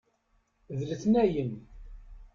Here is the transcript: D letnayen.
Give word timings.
D 0.77 0.79
letnayen. 0.89 1.53